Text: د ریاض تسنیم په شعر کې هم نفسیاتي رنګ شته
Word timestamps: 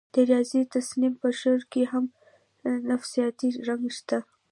د 0.13 0.15
ریاض 0.29 0.51
تسنیم 0.75 1.13
په 1.21 1.27
شعر 1.39 1.61
کې 1.71 1.83
هم 1.91 2.05
نفسیاتي 2.89 3.49
رنګ 3.67 3.83
شته 3.97 4.17